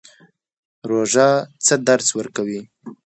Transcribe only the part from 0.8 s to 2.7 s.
روژه څه درس ورکوي؟